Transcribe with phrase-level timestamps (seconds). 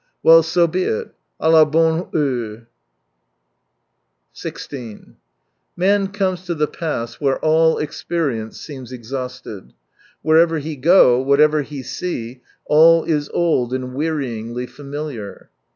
[0.23, 1.13] Well, so be it.
[1.39, 2.65] A la bonne heure
[4.35, 4.35] /...
[4.35, 5.13] i6
[5.77, 9.73] Man comes to the pass where all experi ence seems exhausted.
[10.23, 15.51] Wherever he go, whatever he see, all is old and wearyingly familiar.